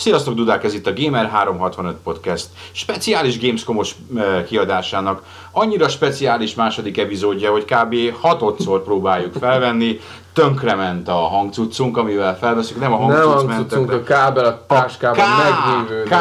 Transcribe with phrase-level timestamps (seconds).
[0.00, 7.50] Sziasztok Dudák, ez itt a Gamer365 Podcast speciális Gamescomos uh, kiadásának annyira speciális második epizódja,
[7.50, 7.96] hogy kb.
[8.20, 10.00] hatodszor próbáljuk felvenni,
[10.32, 16.02] tönkrement a hangcuccunk, amivel felveszünk, nem a hangcucc Nem hangcuccunk, a kábel, a táskában meglévő.
[16.02, 16.14] K,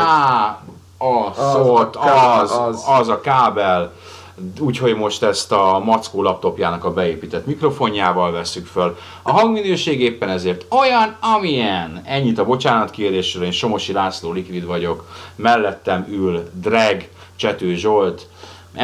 [0.97, 3.93] az, ott, az, az, az a kábel.
[4.59, 8.97] Úgyhogy most ezt a Mackó laptopjának a beépített mikrofonjával veszük föl.
[9.21, 12.01] A hangminőség éppen ezért olyan, amilyen.
[12.05, 15.07] Ennyit a bocsánatkérésről, én Somosi László Likvid vagyok.
[15.35, 18.27] Mellettem ül Drag, Csető Zsolt,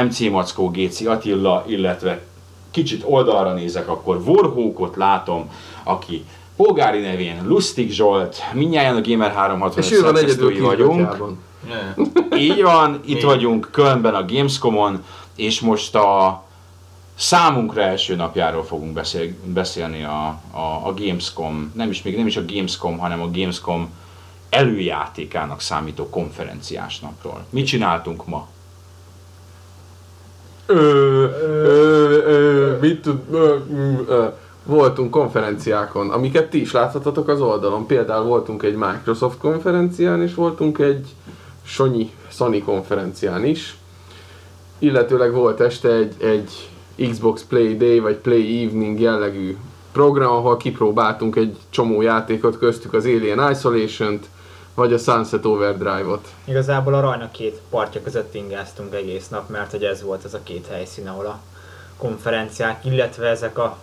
[0.04, 2.22] MC Mackó, Géci Attila, illetve
[2.72, 5.52] kicsit oldalra nézek, akkor Vorhókot látom,
[5.84, 11.18] aki polgári nevén Lustig Zsolt, mindjárt a Gamer 365 És ő van egyedül vagyunk.
[12.38, 15.04] Így van, itt vagyunk Kölnben a Gamescomon,
[15.36, 16.44] és most a
[17.16, 22.38] számunkra első napjáról fogunk beszél, beszélni a, a, a Gamescom, nem is még nem is
[22.38, 23.90] a Gamescom, hanem a Gamescom
[24.50, 27.46] előjátékának számító konferenciás napról.
[27.50, 28.48] Mit csináltunk ma?
[30.66, 33.58] Ö, ö, ö, mit tud, ö,
[34.08, 34.26] ö,
[34.64, 37.86] voltunk konferenciákon, amiket ti is láthatatok az oldalon.
[37.86, 41.08] Például voltunk egy Microsoft konferencián, és voltunk egy
[41.66, 43.78] Sony, Sony konferencián is.
[44.80, 46.70] Illetőleg volt este egy, egy
[47.10, 49.58] Xbox Play Day vagy Play Evening jellegű
[49.92, 54.26] program, ahol kipróbáltunk egy csomó játékot, köztük az Alien Isolation-t,
[54.74, 56.28] vagy a Sunset Overdrive-ot.
[56.46, 60.40] Igazából a rajna két partja között ingáztunk egész nap, mert hogy ez volt az a
[60.44, 61.40] két helyszín, ahol a
[61.98, 63.78] konferenciák, illetve ezek a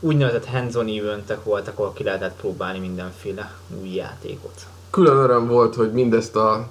[0.00, 4.66] úgynevezett hands-on eventek voltak, ahol ki lehetett próbálni mindenféle új játékot.
[4.90, 6.68] külön öröm volt, hogy mindezt a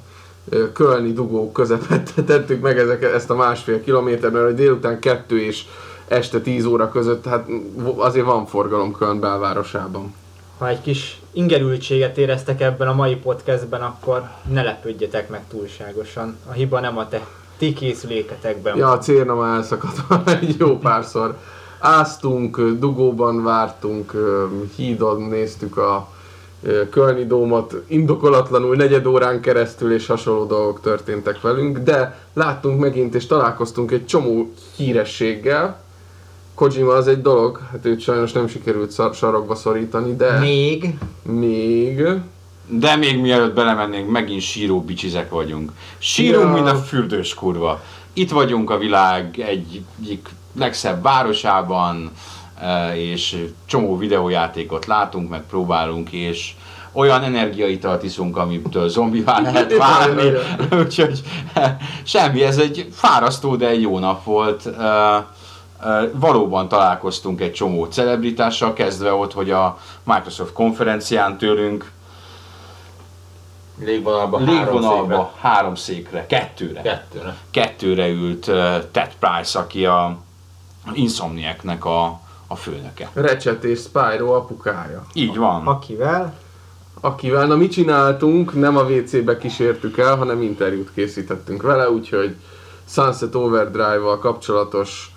[0.73, 5.63] kölni dugók közepette tettük meg ezek, ezt a másfél kilométer, mert délután kettő és
[6.07, 7.47] este 10 óra között, hát
[7.95, 10.13] azért van forgalom Köln belvárosában.
[10.57, 16.37] Ha egy kis ingerültséget éreztek ebben a mai podcastben, akkor ne lepődjetek meg túlságosan.
[16.49, 21.37] A hiba nem a te ti készüléketekben Ja, a cérna már elszakadt egy jó párszor.
[21.79, 24.13] Áztunk, dugóban vártunk,
[24.75, 26.07] hídon néztük a
[26.89, 33.25] Kölni Dómot, indokolatlanul negyed órán keresztül és hasonló dolgok történtek velünk, de láttunk megint és
[33.25, 35.81] találkoztunk egy csomó hírességgel.
[36.53, 42.03] Kojima az egy dolog, hát őt sajnos nem sikerült szar- sarokba szorítani, de Még még
[42.67, 45.71] De még mielőtt belemennénk, megint síró bicsizek vagyunk.
[45.97, 46.53] Sírunk, Ja.
[46.53, 47.81] mint a fürdős kurva.
[48.13, 52.11] Itt vagyunk a világ egyik legszebb városában,
[52.95, 56.53] és csomó videójátékot látunk, meg próbálunk, és
[56.91, 60.31] olyan energiaitalt iszunk, amitől zombivá lehet válni.
[60.81, 61.21] Úgyhogy
[61.53, 64.65] eh, semmi, ez egy fárasztó, de egy jó nap volt.
[64.65, 65.23] Eh, eh,
[66.13, 71.91] Valóban találkoztunk egy csomó celebritással, kezdve ott, hogy a Microsoft konferencián tőlünk
[73.83, 76.89] Légvonalba, három légvonalba három székre, kettőre, székre.
[76.89, 77.35] Kettőre.
[77.51, 78.55] kettőre ült uh,
[78.91, 80.17] Ted Price, aki a
[80.93, 82.19] Insomniac-nek a,
[82.51, 83.09] a főnöke.
[83.13, 85.05] Recset és Spyro apukája.
[85.13, 85.67] Így van.
[85.67, 86.33] akivel
[87.01, 92.35] akivel, na mit csináltunk, nem a WC-be kísértük el, hanem interjút készítettünk vele, úgyhogy
[92.85, 95.10] Sunset Overdrive-val kapcsolatos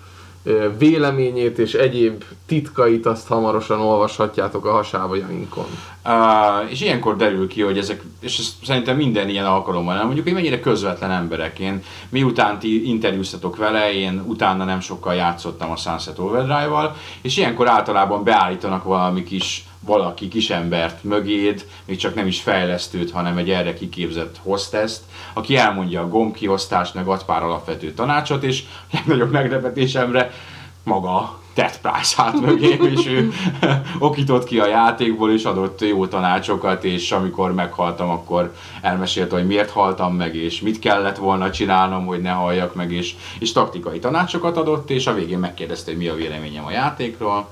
[0.77, 5.65] véleményét és egyéb titkait azt hamarosan olvashatjátok a hasábajainkon.
[6.05, 10.25] Uh, és ilyenkor derül ki, hogy ezek, és ez szerintem minden ilyen alkalommal nem mondjuk,
[10.25, 11.59] hogy mennyire közvetlen emberek.
[11.59, 17.69] Én miután ti interjúztatok vele, én utána nem sokkal játszottam a Sunset Overdrive-val, és ilyenkor
[17.69, 23.73] általában beállítanak valami kis valaki kisembert mögéd, még csak nem is fejlesztőt, hanem egy erre
[23.73, 25.03] kiképzett hosteszt,
[25.33, 30.31] aki elmondja a gombkiosztást, meg ad pár alapvető tanácsot, és legnagyobb meglepetésemre
[30.83, 33.31] maga Ted Price állt mögém, és ő
[33.99, 39.69] okított ki a játékból, és adott jó tanácsokat, és amikor meghaltam, akkor elmesélte, hogy miért
[39.69, 44.57] haltam meg, és mit kellett volna csinálnom, hogy ne halljak meg, és, és taktikai tanácsokat
[44.57, 47.47] adott, és a végén megkérdezte, hogy mi a véleményem a játékról.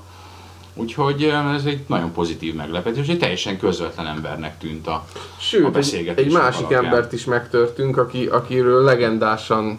[0.74, 1.22] Úgyhogy
[1.54, 5.04] ez egy nagyon pozitív meglepetés, egy teljesen közvetlen embernek tűnt a, a
[5.38, 6.84] Sőt, egy, egy másik alapján.
[6.84, 9.78] embert is megtörtünk, aki, akiről legendásan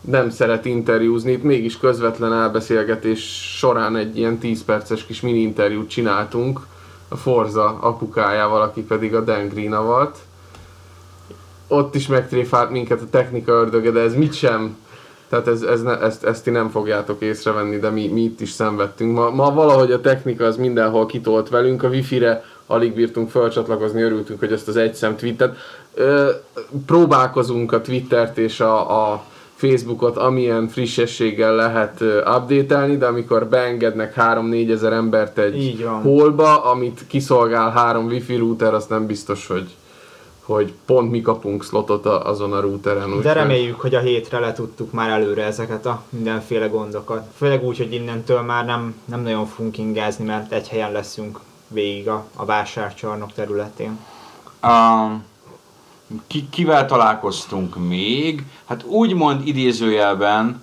[0.00, 6.66] nem szeret interjúzni, mégis közvetlen elbeszélgetés során egy ilyen 10 perces kis mini interjút csináltunk
[7.08, 10.18] a Forza apukájával, aki pedig a Dan Greena volt.
[11.68, 14.76] Ott is megtréfált minket a technika ördöge, de ez mit sem
[15.28, 18.50] tehát ez, ez ne, ezt, ezt ti nem fogjátok észrevenni, de mi, mi itt is
[18.50, 19.16] szenvedtünk.
[19.16, 24.38] Ma, ma valahogy a technika az mindenhol kitolt velünk, a wifi-re alig bírtunk felcsatlakozni, örültünk,
[24.38, 25.56] hogy ezt az egyszem tweetet.
[25.94, 26.30] Ö,
[26.86, 29.24] próbálkozunk a Twittert és a, a
[29.54, 37.04] Facebookot amilyen frissességgel lehet ö, update-elni, de amikor beengednek 3-4 ezer embert egy holba, amit
[37.06, 39.66] kiszolgál három wifi router, azt nem biztos, hogy,
[40.46, 43.08] hogy pont mi kapunk slotot a- azon a routeren.
[43.10, 47.26] De úgyhogy- reméljük, hogy a hétre le tudtuk már előre ezeket a mindenféle gondokat.
[47.36, 52.08] Főleg úgy, hogy innentől már nem, nem nagyon fogunk ingázni, mert egy helyen leszünk végig
[52.08, 53.98] a, a vásárcsarnok területén.
[54.62, 55.24] Um,
[56.26, 58.44] ki, kivel találkoztunk még?
[58.64, 60.62] Hát úgymond idézőjelben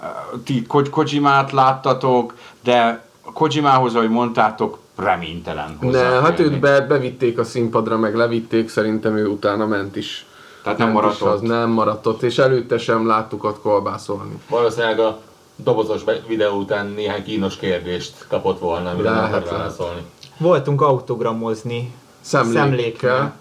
[0.00, 6.54] uh, ti Ko- Kojimát láttatok, de Kojimához, ahogy mondtátok, reménytelen Ne, hozzá hát férni.
[6.54, 10.26] őt be, bevitték a színpadra, meg levitték, szerintem ő utána ment is.
[10.62, 11.42] Tehát nem maradt ott.
[11.42, 14.40] nem maradt ott, és előtte sem láttuk ott kolbászolni.
[14.48, 15.20] Valószínűleg a
[15.56, 20.00] dobozos videó után néhány kínos kérdést kapott volna, amire nem Lehet, akar válaszolni.
[20.38, 22.62] Voltunk autogramozni Szemlékkel.
[22.62, 23.36] szemlékkel.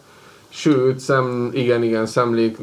[0.50, 2.58] Sőt, szem, igen, igen, szemlék,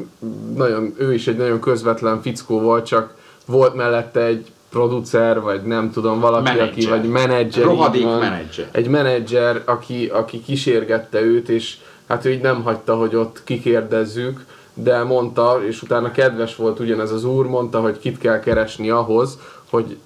[0.55, 3.13] nagyon, ő is egy nagyon közvetlen fickó volt, csak
[3.45, 6.67] volt mellette egy producer, vagy nem tudom, valaki, Menedzser.
[6.67, 8.19] aki, vagy menedzser, Rohadék van.
[8.19, 8.67] menedzser.
[8.71, 11.77] egy menedzser, aki, aki kísérgette őt, és
[12.07, 17.11] hát ő így nem hagyta, hogy ott kikérdezzük, de mondta, és utána kedves volt ugyanez
[17.11, 19.39] az úr, mondta, hogy kit kell keresni ahhoz,
[19.69, 19.97] hogy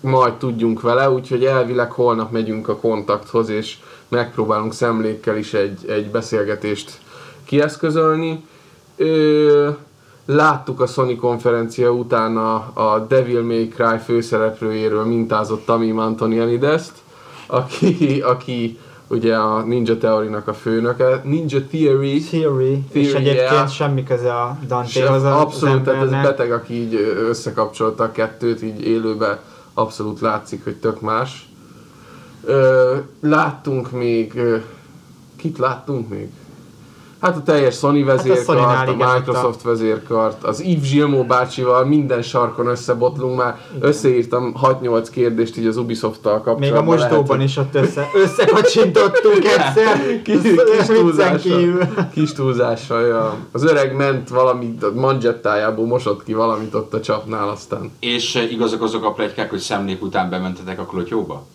[0.00, 3.76] majd tudjunk vele, úgyhogy elvileg holnap megyünk a kontakthoz, és
[4.08, 6.98] megpróbálunk szemlékkel is egy, egy beszélgetést
[7.44, 8.44] kieszközölni.
[8.96, 9.68] Ö,
[10.26, 16.92] láttuk a Sony konferencia után a, a Devil May Cry főszereplőjéről mintázott Tamim Antonianides-t,
[17.46, 18.78] aki, aki
[19.08, 21.20] ugye a Ninja Theory-nak a főnöke.
[21.24, 23.68] Ninja Theory, Theory, és Theory, egyébként yeah.
[23.68, 26.94] semmi köze a és Dantéhoz az, abszolút, tehát ez beteg, aki így
[27.28, 29.38] összekapcsolta a kettőt, így élőben
[29.74, 31.48] abszolút látszik, hogy tök más.
[32.44, 34.40] Ö, láttunk még,
[35.36, 36.28] kit láttunk még?
[37.26, 42.22] Hát a teljes Sony vezérkart, Sony-nál a, igen, Microsoft vezérkart, az Yves Gilmó bácsival minden
[42.22, 43.58] sarkon összebotlunk már.
[43.80, 46.84] Összeírtam 6-8 kérdést így az Ubisoft-tal kapcsolatban.
[46.84, 50.22] Még a mosdóban lehet, is ott össze, összekacsintottunk egyszer.
[50.22, 53.36] Kis, kis túlzással, kis túlzással, ja.
[53.52, 58.52] Az öreg ment valamit, a manzsettájából mosott ki valamit ott a csapnál, aztán És eh,
[58.52, 61.46] igazak azok a plegykák, hogy szemlék után bementetek a klotyóba?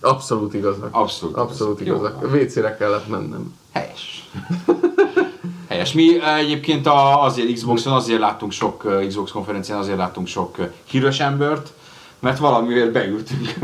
[0.00, 0.88] abszolút igazak.
[0.90, 1.36] Abszolút.
[1.36, 2.22] Abszolút igazak.
[2.22, 3.54] A WC-re kellett mennem.
[3.72, 4.28] Helyes.
[5.80, 5.94] Helyes.
[5.94, 10.68] Mi egyébként a, azért Xboxon azért láttunk sok, eh, Xbox konferencián azért láttunk sok eh,
[10.84, 11.72] híres embert,
[12.18, 13.54] mert valamiért beültünk,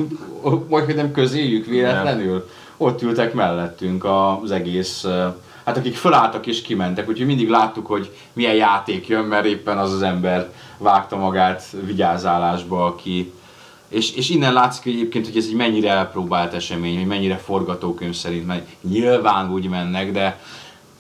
[0.70, 2.48] hogy nem közéjük véletlenül.
[2.76, 5.32] Ott ültek mellettünk az egész, eh,
[5.64, 9.92] hát akik felálltak és kimentek, úgyhogy mindig láttuk, hogy milyen játék jön, mert éppen az
[9.92, 13.32] az ember vágta magát vigyázálásba, aki
[13.88, 18.46] és, és innen látszik egyébként, hogy ez egy mennyire elpróbált esemény, hogy mennyire forgatókönyv szerint,
[18.46, 20.40] mert nyilván úgy mennek, de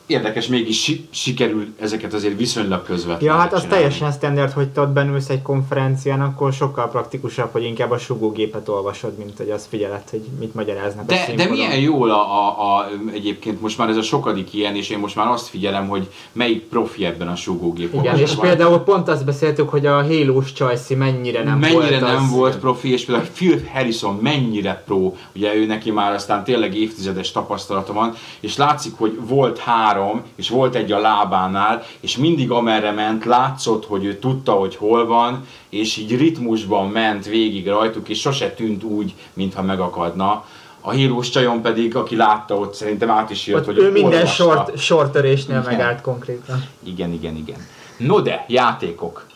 [0.06, 3.82] érdekes, mégis si- sikerül ezeket azért viszonylag közvetlenül Ja, hát az csinálni.
[3.82, 8.68] teljesen standard, hogy te ott benülsz egy konferencián, akkor sokkal praktikusabb, hogy inkább a sugógépet
[8.68, 12.76] olvasod, mint hogy azt figyeled, hogy mit magyaráznak a De, de milyen jól a, a,
[12.76, 16.08] a, egyébként most már ez a sokadik ilyen, és én most már azt figyelem, hogy
[16.32, 18.46] melyik profi ebben a sugógép Igen, és olvasásban.
[18.46, 22.30] például pont azt beszéltük, hogy a Halo-s Csajci mennyire nem mennyire volt nem az.
[22.30, 27.32] volt profi, és például Phil Harrison mennyire pro, ugye ő neki már aztán tényleg évtizedes
[27.32, 29.94] tapasztalata van, és látszik, hogy volt három,
[30.36, 35.06] és volt egy a lábánál, és mindig amerre ment, látszott, hogy ő tudta, hogy hol
[35.06, 40.44] van, és így ritmusban ment végig rajtuk, és sose tűnt úgy, mintha megakadna.
[40.80, 44.26] A hírós csajon pedig, aki látta ott, szerintem át is jött, Ott hogy ő minden
[44.26, 45.72] sort, sortörésnél Igen.
[45.72, 46.64] megállt konkrétan.
[46.84, 47.66] Igen, igen, igen.
[47.96, 49.26] No de, játékok.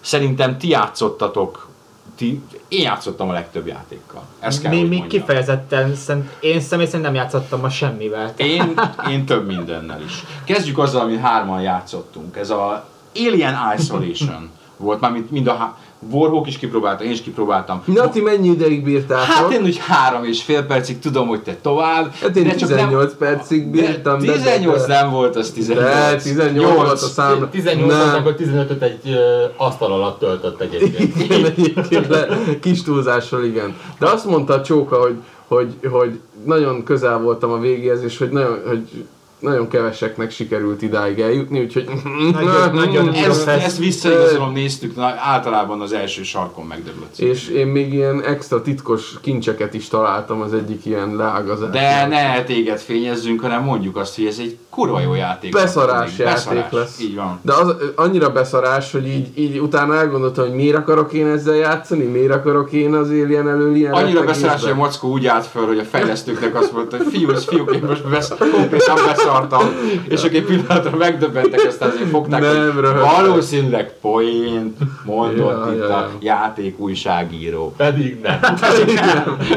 [0.00, 1.68] Szerintem ti játszottatok,
[2.16, 4.22] ti, én játszottam a legtöbb játékkal.
[4.40, 5.08] Ezt kell, Mi, mi mondjam.
[5.08, 8.32] kifejezetten, szerint, én személy szerint nem játszottam ma semmivel.
[8.36, 8.80] Én,
[9.10, 10.24] én több mindennel is.
[10.44, 12.36] Kezdjük azzal, amit hárman játszottunk.
[12.36, 15.74] Ez a Alien Isolation volt, már mind, mind a há-
[16.10, 17.82] Warhawk is kipróbálta, én is kipróbáltam.
[17.84, 19.24] Na, ti mennyi ideig bírtátok?
[19.24, 22.12] Hát én úgy három és fél percig tudom, hogy te tovább.
[22.20, 24.18] Hát én de csak 18 percig bírtam.
[24.18, 25.92] de 18 nem volt, az 18.
[25.94, 27.48] De, 18 volt a szám.
[27.50, 28.06] 18 Nem.
[28.06, 28.16] nem.
[28.16, 31.20] akkor 15-öt egy ö, asztal alatt töltött egyébként.
[31.20, 32.28] Igen, egyébként, de
[32.60, 33.76] kis túlzással igen.
[33.98, 35.16] De azt mondta a Csóka, hogy,
[35.48, 39.04] hogy, hogy nagyon közel voltam a végéhez, és hogy nagyon, hogy
[39.44, 41.88] nagyon keveseknek sikerült idáig eljutni, úgyhogy...
[42.32, 47.18] Nagyon- nagyon- Ezt, ezt visszaigazolom, néztük, na, általában az első sarkon megdöglött.
[47.18, 52.08] És én még ilyen extra titkos kincseket is találtam az egyik ilyen leágazásnál.
[52.08, 55.52] De ne téged fényezzünk, hanem mondjuk azt, hogy ez egy kurva jó játék.
[55.52, 56.72] Beszarás játék Beszarás.
[56.72, 57.00] lesz.
[57.00, 57.38] Így van.
[57.42, 62.04] De az annyira beszarás, hogy így, így utána elgondoltam, hogy miért akarok én ezzel játszani,
[62.04, 65.66] miért akarok én az Alien elől ilyen Annyira beszarás, hogy a Mackó úgy állt föl,
[65.66, 69.68] hogy a fejlesztőknek azt mondta, hogy fiú, fiúk, én most besz, konkrétan beszartam akartam,
[70.08, 75.78] és akkor egy pillanatra megdöbbentek, aztán azért fogták, Nem hogy valószínűleg poént mondott Ja, itt
[75.78, 76.10] ja, a ja.
[76.20, 77.74] játék újságíró.
[77.76, 78.40] Pedig nem.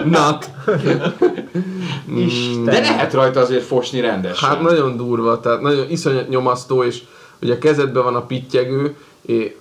[0.06, 0.50] Nat.
[2.16, 2.64] Isten.
[2.64, 4.50] De lehet rajta azért fosni rendesen.
[4.50, 7.02] Hát nagyon durva, tehát nagyon iszonyat nyomasztó, és
[7.42, 9.52] ugye a kezedben van a pittyegő, és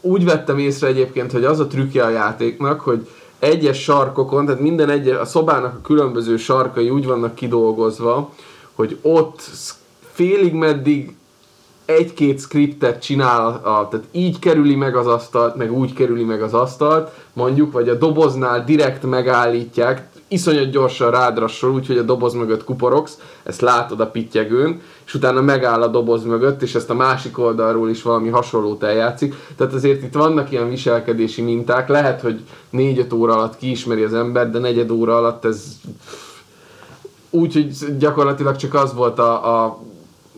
[0.00, 3.06] úgy vettem észre egyébként, hogy az a trükkje a játéknak, hogy
[3.38, 8.32] egyes sarkokon, tehát minden egyes, a szobának a különböző sarkai úgy vannak kidolgozva,
[8.80, 9.42] hogy ott
[10.12, 11.14] félig meddig
[11.84, 16.54] egy-két skriptet csinál, a, tehát így kerüli meg az asztalt, meg úgy kerüli meg az
[16.54, 23.18] asztalt, mondjuk, vagy a doboznál direkt megállítják, iszonyat gyorsan rádrassol, úgyhogy a doboz mögött kuporogsz,
[23.42, 27.90] ezt látod a pittyegőn, és utána megáll a doboz mögött, és ezt a másik oldalról
[27.90, 29.34] is valami hasonlót eljátszik.
[29.56, 32.40] Tehát azért itt vannak ilyen viselkedési minták, lehet, hogy
[32.72, 35.64] 4-5 óra alatt kiismeri az ember, de negyed óra alatt ez
[37.30, 39.78] Úgyhogy gyakorlatilag csak az volt a, a,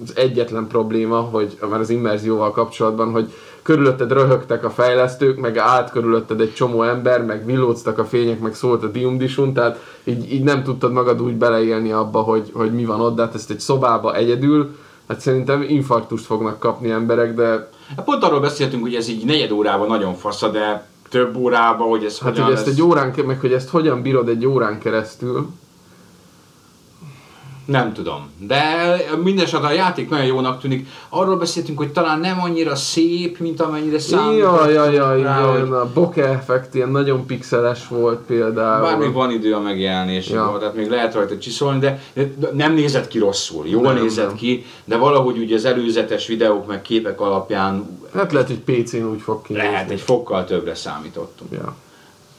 [0.03, 3.33] az egyetlen probléma, hogy már az immerzióval kapcsolatban, hogy
[3.63, 8.55] körülötted röhögtek a fejlesztők, meg állt körülötted egy csomó ember, meg villóztak a fények, meg
[8.55, 12.85] szólt a diumdisun, tehát így, így nem tudtad magad úgy beleélni abba, hogy, hogy mi
[12.85, 14.77] van ott, de hát ezt egy szobába egyedül,
[15.09, 19.51] hát szerintem infarktust fognak kapni emberek, de Hát Pont arról beszéltünk, hogy ez így negyed
[19.51, 23.15] órában nagyon fasza, de több órában, hogy ez hát hogyan hogy ezt lesz, egy órán,
[23.27, 25.49] meg hogy ezt hogyan bírod egy órán keresztül,
[27.65, 28.31] nem tudom.
[28.39, 30.89] De mindesetre a játék nagyon jónak tűnik.
[31.09, 34.39] Arról beszéltünk, hogy talán nem annyira szép, mint amennyire számít.
[34.39, 38.83] Ja, ja, ja, rá, hogy igen, a bokeh effekt ilyen nagyon pixeles volt például.
[38.83, 40.57] Bár még van idő a megjelenésig, Ja.
[40.59, 42.01] tehát még lehet rajta csiszolni, de
[42.53, 43.67] nem nézett ki rosszul.
[43.67, 44.37] Jól nem, nézett nem.
[44.37, 49.21] ki, de valahogy ugye az előzetes videók meg képek alapján Hát lehet, hogy PC-n úgy
[49.21, 49.69] fog kinézni.
[49.69, 51.51] lehet egy fokkal többre számítottunk.
[51.53, 51.75] Ja.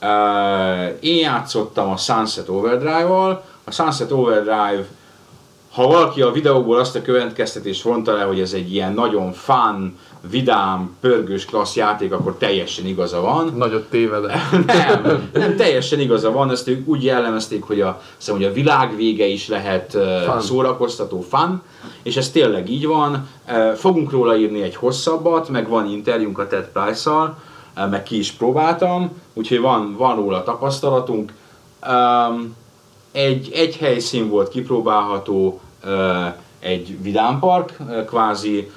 [0.02, 3.44] Uh, én játszottam a Sunset Overdrive-val.
[3.64, 4.86] A Sunset Overdrive,
[5.74, 9.98] ha valaki a videóból azt a következtetést vonta le, hogy ez egy ilyen nagyon fun,
[10.30, 13.54] vidám, pörgős, klassz játék, akkor teljesen igaza van.
[13.56, 14.52] Nagyot tévedett.
[14.66, 18.96] Nem, nem teljesen igaza van, ezt ők úgy jellemezték, hogy a, hiszem, hogy a világ
[18.96, 20.42] vége is lehet Fun.
[20.42, 21.62] szórakoztató, fun,
[22.04, 23.30] és ez tényleg így van.
[23.76, 27.38] Fogunk róla írni egy hosszabbat, meg van interjúnk a Ted Price-szal,
[27.78, 31.34] uh, meg ki is próbáltam, úgyhogy van, van róla tapasztalatunk.
[31.88, 32.56] Um,
[33.14, 35.60] egy, egy helyszín volt kipróbálható,
[36.60, 38.72] egy vidámpark, kvázi.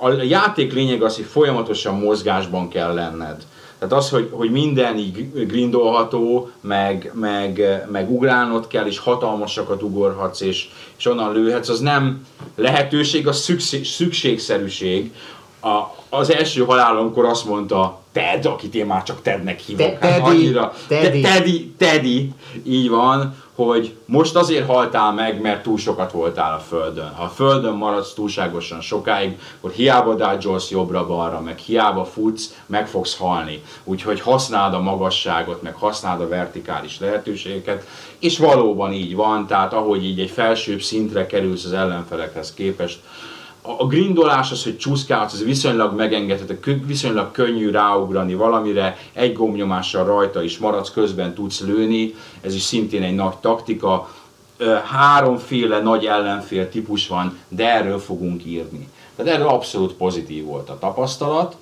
[0.00, 3.46] A játék lényeg az, hogy folyamatosan mozgásban kell lenned.
[3.78, 10.40] Tehát az, hogy, hogy minden így grindolható, meg, meg, meg ugrálnod kell, és hatalmasakat ugorhatsz,
[10.40, 10.68] és,
[10.98, 15.14] és onnan lőhetsz, az nem lehetőség, az szükség, szükségszerűség.
[15.60, 19.98] A, az első halálomkor azt mondta Ted, akit én már csak Tednek hívok.
[19.98, 21.20] Te- hát Teddy, annyira, Teddy.
[21.20, 22.32] Te- Teddy, Teddy,
[22.64, 27.12] így van, hogy most azért haltál meg, mert túl sokat voltál a Földön.
[27.16, 33.16] Ha a Földön maradsz túlságosan sokáig, akkor hiába dodge jobbra-balra, meg hiába futsz, meg fogsz
[33.16, 33.62] halni.
[33.84, 37.86] Úgyhogy használd a magasságot, meg használd a vertikális lehetőségeket,
[38.18, 42.98] és valóban így van, tehát ahogy így egy felsőbb szintre kerülsz az ellenfelekhez képest,
[43.78, 50.42] a grindolás az, hogy csúszkálsz, ez viszonylag megengedhető, viszonylag könnyű ráugrani valamire, egy gombnyomással rajta
[50.42, 54.08] is maradsz, közben tudsz lőni, ez is szintén egy nagy taktika.
[54.84, 58.88] Háromféle nagy ellenfél típus van, de erről fogunk írni.
[59.16, 61.56] Tehát erről abszolút pozitív volt a tapasztalat.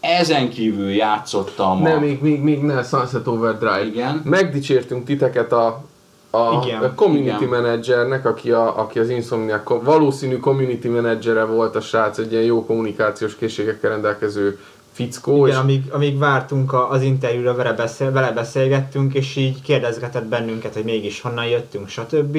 [0.00, 2.00] Ezen kívül játszottam Nem, a...
[2.00, 3.86] még, még, még ne, Sunset Overdrive.
[3.86, 4.20] Igen.
[4.24, 5.84] Megdicsértünk titeket a,
[6.34, 7.48] a, Igen, a community igen.
[7.48, 12.64] managernek, aki, a, aki az Insomniac valószínű community managere volt a srác, egy ilyen jó
[12.66, 14.58] kommunikációs készségekkel rendelkező
[14.92, 15.46] fickó.
[15.46, 20.74] Igen, amíg, amíg vártunk a- az interjúra, vele, beszél, vele beszélgettünk, és így kérdezgetett bennünket,
[20.74, 22.36] hogy mégis honnan jöttünk, stb.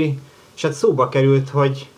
[0.55, 1.89] És hát szóba került, hogy,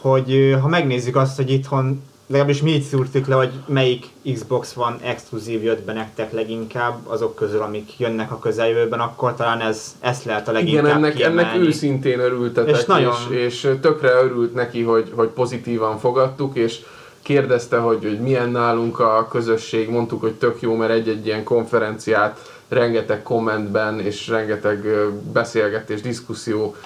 [0.00, 4.98] hogy ha megnézzük azt, hogy itthon, legalábbis mi így szúrtuk le, hogy melyik Xbox van
[5.02, 10.24] exkluzív jött be nektek leginkább, azok közül, amik jönnek a közeljövőben, akkor talán ez, ezt
[10.24, 14.82] lehet a leginkább Igen, ennek, ennek őszintén örültetek, És nagyon- és, és tökre örült neki,
[14.82, 16.80] hogy, hogy pozitívan fogadtuk, és
[17.22, 22.50] kérdezte, hogy, hogy milyen nálunk a közösség, mondtuk, hogy tök jó, mert egy-egy ilyen konferenciát
[22.68, 24.86] rengeteg kommentben és rengeteg
[25.32, 26.76] beszélgetés, diszkuszió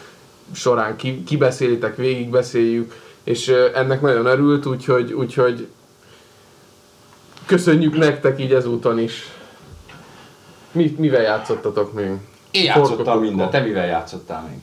[0.52, 2.92] során ki, kibeszélitek, végigbeszéljük,
[3.24, 5.68] és ennek nagyon örült, úgyhogy, úgyhogy
[7.46, 9.30] köszönjük nektek így ezúton is.
[10.72, 12.10] Mi, mivel játszottatok még?
[12.50, 14.60] Én játszottam mindent, te mivel játszottál még?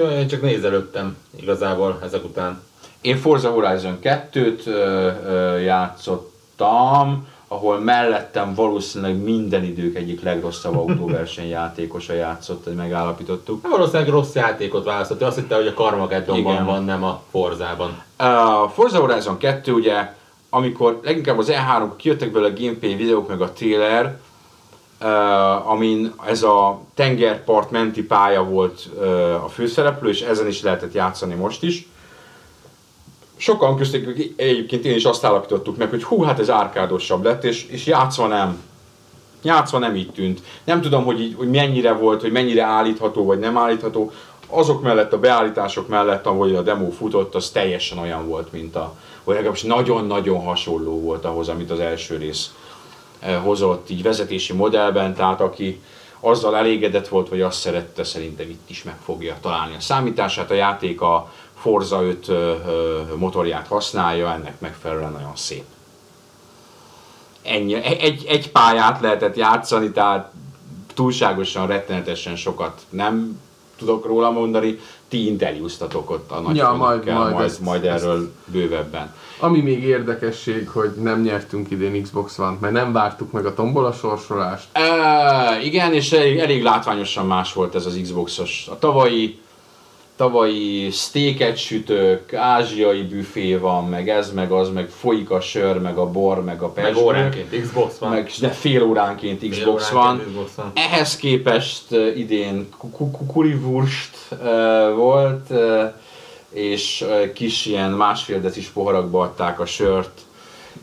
[0.00, 2.62] Én csak nézelődtem igazából ezek után.
[3.00, 12.12] Én Forza Horizon 2-t ö, ö, játszottam, ahol mellettem valószínűleg minden idők egyik legrosszabb autóversenyjátékosa
[12.12, 13.62] játszott, hogy megállapítottuk.
[13.62, 15.22] Hát valószínűleg rossz játékot választott.
[15.22, 18.02] Azt hitte, hogy a Carmageddonban van, nem a Forzában.
[18.16, 20.14] A Forza Horizon 2 ugye,
[20.50, 24.18] amikor leginkább az E3 kijöttek belőle a gameplay videók meg a trailer,
[25.00, 30.92] uh, amin ez a tengerpart menti pálya volt uh, a főszereplő, és ezen is lehetett
[30.92, 31.88] játszani most is.
[33.36, 37.66] Sokan köztük egyébként én is azt állapítottuk meg, hogy hú, hát ez árkádosabb lett, és,
[37.66, 38.62] és játszva nem.
[39.42, 40.42] Játszva nem így tűnt.
[40.64, 44.12] Nem tudom, hogy, így, hogy mennyire volt, hogy mennyire állítható vagy nem állítható.
[44.48, 48.94] Azok mellett, a beállítások mellett, ahogy a demo futott, az teljesen olyan volt, mint a,
[49.24, 52.54] vagy legalábbis nagyon-nagyon hasonló volt ahhoz, amit az első rész
[53.18, 55.80] eh, hozott így vezetési modellben, tehát aki
[56.24, 60.50] azzal elégedett volt, vagy azt szerette, szerintem itt is meg fogja találni a számítását.
[60.50, 65.64] A játék a Forza 5 ö, ö, motorját használja, ennek megfelelően nagyon szép.
[67.42, 70.32] Ennyi, egy, egy pályát lehetett játszani, tehát
[70.94, 73.40] túlságosan, rettenetesen sokat nem
[73.76, 74.78] tudok róla mondani.
[75.14, 79.14] Ti interjúztatok ott a nagy Ja, majd- majd, majd ezt- majd erről bővebben.
[79.38, 83.92] Ami még érdekesség, hogy nem nyertünk idén Xbox One, mert nem vártuk meg a tombola
[83.92, 84.66] sorsolást.
[84.72, 88.66] E, igen, és elég, elég látványosan más volt ez az Xboxos.
[88.70, 89.38] A tavalyi,
[90.16, 95.96] tavalyi steaket sütök, ázsiai büfé van, meg ez, meg az, meg folyik a sör, meg
[95.96, 98.10] a bor, meg a Meg pesgő, óránként Xbox van.
[98.10, 100.32] meg de fél óránként Fél Xbox óránként van.
[100.32, 100.70] Xbox van.
[100.74, 101.84] Ehhez képest
[102.16, 102.68] idén
[103.32, 104.16] kurivurst
[104.96, 105.50] volt,
[106.50, 107.04] és
[107.34, 110.20] kis ilyen másfél decis poharakba adták a sört,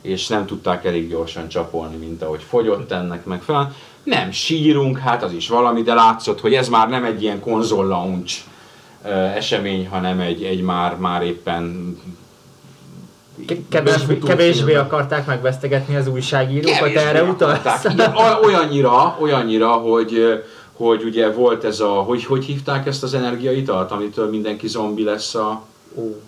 [0.02, 3.76] és nem tudták elég gyorsan csapolni, mint ahogy fogyott ennek megfelelően.
[4.04, 7.86] Nem sírunk, hát az is valami, de látszott, hogy ez már nem egy ilyen konzol
[7.86, 8.38] launch
[9.36, 11.96] esemény, hanem egy, egy már, már éppen
[13.70, 13.84] Ke-
[14.26, 17.84] Kevésbé, akarták megvesztegetni az újságírókat, Kevésbé erre utalsz?
[17.84, 20.44] Igen, olyannyira, olyannyira, hogy,
[20.74, 25.36] hogy ugye volt ez a, hogy, hogy hívták ezt az energiaitalt, amitől mindenki zombi lesz
[25.36, 25.62] a
[25.96, 26.22] Ó,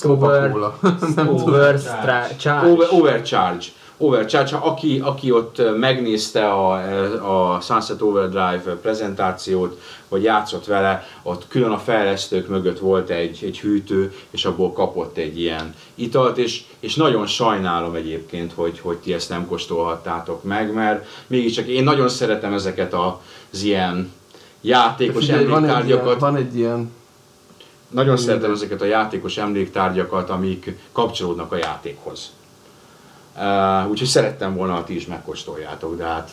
[0.00, 0.78] Coca-Cola.
[1.26, 2.68] Overcharge.
[2.70, 3.64] over, overcharge.
[4.02, 11.70] Overcharge, aki, aki ott megnézte a, a Sunset Overdrive prezentációt, vagy játszott vele, ott külön
[11.70, 16.94] a fejlesztők mögött volt egy, egy hűtő, és abból kapott egy ilyen italt, és, és
[16.94, 22.52] nagyon sajnálom egyébként, hogy, hogy ti ezt nem kóstolhattátok meg, mert mégiscsak én nagyon szeretem
[22.52, 24.12] ezeket az ilyen
[24.60, 26.90] játékos Figyelj, van, egy ilyen, emléktárgyakat, van egy ilyen,
[27.88, 32.30] nagyon szeretem ezeket a játékos emléktárgyakat, amik kapcsolódnak a játékhoz.
[33.36, 36.30] Uh, úgyhogy szerettem volna, ha ti is megkóstoljátok, de hát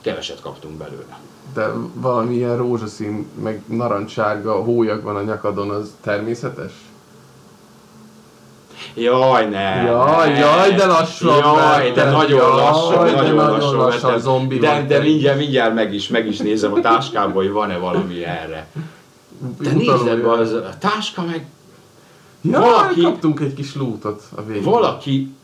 [0.00, 1.18] keveset kaptunk belőle.
[1.54, 6.72] de valami ilyen rózsaszín, meg narancssárga hólyag van a nyakadon, az természetes?
[8.94, 9.82] Jaj, ne!
[9.82, 10.38] Jaj, ne.
[10.38, 14.22] jaj, de lassan Jaj, de nagyon jaj, lassan, de nagyon, nagyon lassan, lassan vetted.
[14.22, 15.02] zombi de, de te.
[15.02, 18.66] mindjárt, mindjárt meg is, meg is nézem a táskába, hogy van-e valami erre.
[19.60, 21.46] De nézd az, a táska meg
[22.40, 24.62] Ja, valaki- kaptunk egy kis lootot a végén.
[24.62, 25.34] valaki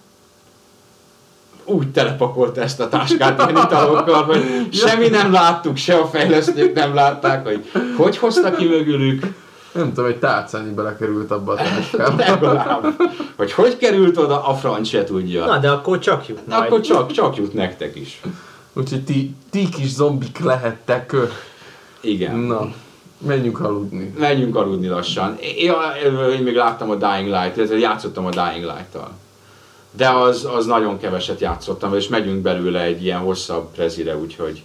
[1.64, 6.94] úgy telepakolta ezt a táskát ilyen italokkal, hogy semmi nem láttuk, se a fejlesztők nem
[6.94, 9.27] látták, hogy hogy hozta ki mögülük,
[9.73, 12.16] Nem tudom, egy tálcányi belekerült abba a táskába.
[12.16, 12.94] legalább.
[13.37, 15.44] Hogy hogy került oda, a franc se tudja.
[15.44, 16.66] Na, de akkor csak jut Na, majd.
[16.70, 18.20] akkor csak, csak jut nektek is.
[18.73, 21.14] Úgyhogy ti, ti kis zombik lehettek.
[22.01, 22.37] Igen.
[22.37, 22.73] Na,
[23.18, 24.14] menjünk aludni.
[24.18, 25.37] Menjünk aludni lassan.
[25.57, 25.73] Én,
[26.37, 29.11] én még láttam a Dying Light, játszottam a Dying Light-tal.
[29.90, 34.62] De az, az nagyon keveset játszottam, és megyünk belőle egy ilyen hosszabb prezire, úgyhogy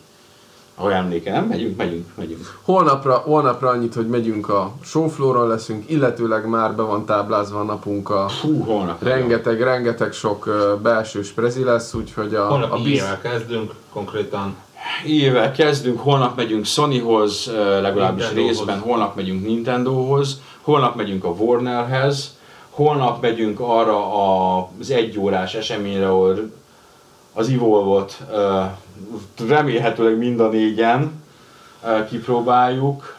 [0.75, 1.45] ha emléke, nem?
[1.45, 2.57] Megyünk, megyünk, megyünk.
[2.61, 8.09] Holnapra, holnapra annyit, hogy megyünk a showflooron leszünk, illetőleg már be van táblázva a napunk
[8.09, 9.03] a Fú, holnap.
[9.03, 10.49] rengeteg, rengeteg sok
[10.81, 13.03] belsős prezi lesz, úgyhogy a, Holnap a biz...
[13.21, 14.55] kezdünk konkrétan.
[15.05, 22.34] Ével kezdünk, holnap megyünk Sonyhoz, legalábbis részben, holnap megyünk Nintendohoz, holnap megyünk a Warnerhez,
[22.75, 26.51] holnap megyünk arra a- az egyórás eseményre, ahol
[27.33, 28.17] az Evolve-ot
[29.47, 31.23] remélhetőleg mind a négyen
[32.09, 33.15] kipróbáljuk.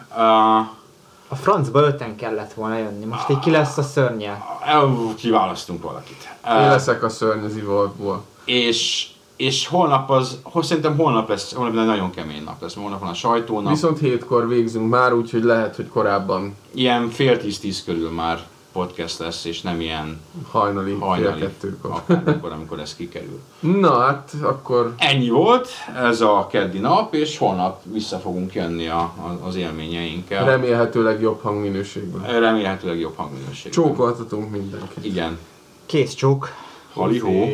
[1.28, 3.04] A francba öten kellett volna jönni.
[3.04, 4.44] Most így ki lesz a szörnyel.
[4.64, 6.28] el- Kiválasztunk valakit.
[6.48, 8.22] Én leszek a szörny az Evolve-ból.
[8.44, 13.08] és, és holnap az, szerintem holnap lesz, holnap egy nagyon kemény nap lesz, holnap van
[13.08, 13.70] a sajtónap.
[13.72, 18.38] Viszont hétkor végzünk már, úgyhogy lehet, hogy korábban ilyen fél tíz-tíz körül már
[18.76, 22.02] podcast lesz, és nem ilyen hajnali, hajnali, kettőkor.
[22.06, 23.40] akkor, amikor ez kikerül.
[23.60, 28.98] Na hát, akkor Ennyi volt ez a keddi nap, és holnap vissza fogunk jönni a,
[28.98, 30.44] a, az élményeinkkel.
[30.44, 32.40] remélhetőleg jobb hangminőségben.
[32.40, 33.72] Remélhetőleg jobb hangminőség.
[33.72, 35.04] Csókoltatunk mindenkit.
[35.04, 35.38] Igen.
[35.86, 36.48] Kész csók.
[36.92, 37.48] Halihó.